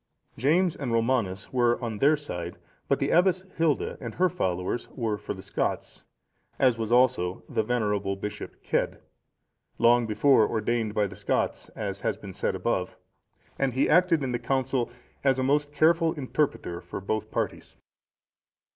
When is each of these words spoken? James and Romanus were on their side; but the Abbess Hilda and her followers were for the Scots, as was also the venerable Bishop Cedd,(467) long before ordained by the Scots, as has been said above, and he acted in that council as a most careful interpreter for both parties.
James 0.35 0.75
and 0.75 0.91
Romanus 0.91 1.53
were 1.53 1.79
on 1.79 1.99
their 1.99 2.17
side; 2.17 2.57
but 2.87 2.97
the 2.97 3.11
Abbess 3.11 3.45
Hilda 3.57 3.99
and 4.01 4.15
her 4.15 4.29
followers 4.29 4.89
were 4.95 5.15
for 5.15 5.35
the 5.35 5.43
Scots, 5.43 6.05
as 6.57 6.75
was 6.75 6.91
also 6.91 7.43
the 7.47 7.61
venerable 7.61 8.15
Bishop 8.15 8.55
Cedd,(467) 8.65 8.99
long 9.77 10.07
before 10.07 10.49
ordained 10.49 10.95
by 10.95 11.05
the 11.05 11.15
Scots, 11.15 11.69
as 11.75 11.99
has 12.01 12.17
been 12.17 12.33
said 12.33 12.55
above, 12.55 12.97
and 13.59 13.73
he 13.73 13.87
acted 13.87 14.23
in 14.23 14.31
that 14.31 14.39
council 14.39 14.89
as 15.23 15.37
a 15.37 15.43
most 15.43 15.71
careful 15.71 16.13
interpreter 16.13 16.81
for 16.81 16.99
both 16.99 17.29
parties. 17.29 17.75